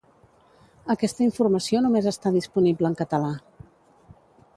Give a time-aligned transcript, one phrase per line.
[0.93, 3.31] Aquesta informació només està disponible en català.